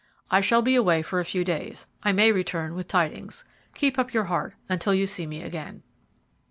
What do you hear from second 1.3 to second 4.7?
days. I may return with tidings. Keep up your heart